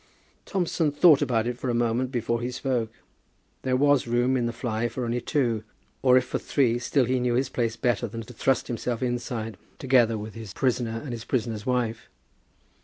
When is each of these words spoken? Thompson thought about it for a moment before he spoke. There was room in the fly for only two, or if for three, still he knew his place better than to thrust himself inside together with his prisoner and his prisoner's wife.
Thompson 0.47 0.91
thought 0.91 1.21
about 1.21 1.45
it 1.45 1.59
for 1.59 1.69
a 1.69 1.75
moment 1.75 2.11
before 2.11 2.41
he 2.41 2.49
spoke. 2.49 2.91
There 3.61 3.75
was 3.75 4.07
room 4.07 4.35
in 4.35 4.47
the 4.47 4.51
fly 4.51 4.87
for 4.89 5.05
only 5.05 5.21
two, 5.21 5.63
or 6.01 6.17
if 6.17 6.25
for 6.25 6.39
three, 6.39 6.79
still 6.79 7.05
he 7.05 7.19
knew 7.19 7.35
his 7.35 7.49
place 7.49 7.75
better 7.75 8.07
than 8.07 8.23
to 8.23 8.33
thrust 8.33 8.67
himself 8.67 9.03
inside 9.03 9.59
together 9.77 10.17
with 10.17 10.33
his 10.33 10.53
prisoner 10.55 10.99
and 11.03 11.11
his 11.11 11.23
prisoner's 11.25 11.67
wife. 11.67 12.09